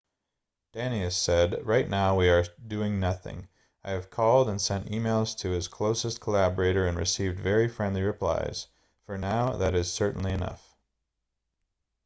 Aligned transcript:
danius 0.73 1.11
said 1.15 1.63
right 1.63 1.87
now 1.87 2.15
we 2.15 2.27
are 2.27 2.43
doing 2.65 2.99
nothing 2.99 3.47
i 3.83 3.91
have 3.91 4.09
called 4.09 4.49
and 4.49 4.59
sent 4.59 4.87
emails 4.87 5.37
to 5.37 5.51
his 5.51 5.67
closest 5.67 6.19
collaborator 6.19 6.87
and 6.87 6.97
received 6.97 7.39
very 7.39 7.67
friendly 7.67 8.01
replies 8.01 8.65
for 9.05 9.15
now 9.15 9.55
that 9.55 9.75
is 9.75 9.93
certainly 9.93 10.31
enough 10.31 10.75